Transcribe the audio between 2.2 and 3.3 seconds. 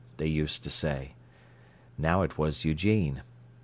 it was Eugene.